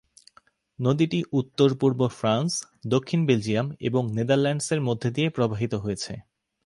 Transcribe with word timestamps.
নদীটি 0.79 1.19
উত্তর-পূর্ব 1.31 1.99
ফ্রান্স, 2.17 2.51
দক্ষিণ 2.87 3.19
বেলজিয়াম 3.25 3.67
এবং 3.79 4.03
নেদারল্যান্ডসের 4.13 4.79
মধ্য 4.81 5.03
দিয়ে 5.09 5.29
প্রবাহিত 5.29 5.73
হয়েছে। 5.75 6.13